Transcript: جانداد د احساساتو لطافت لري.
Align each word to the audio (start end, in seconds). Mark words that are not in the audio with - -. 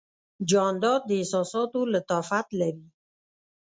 جانداد 0.49 1.01
د 1.07 1.11
احساساتو 1.21 1.79
لطافت 1.93 2.47
لري. 2.59 2.87